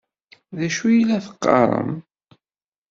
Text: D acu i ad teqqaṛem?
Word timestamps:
D 0.57 0.59
acu 0.67 0.87
i 0.97 0.97
ad 1.15 1.21
teqqaṛem? 1.25 1.91